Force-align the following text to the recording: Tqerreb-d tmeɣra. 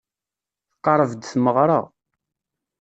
Tqerreb-d 0.75 1.21
tmeɣra. 1.31 1.79